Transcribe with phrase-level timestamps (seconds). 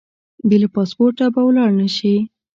[0.47, 2.15] بې له پاسپورټه به ولاړ نه شې.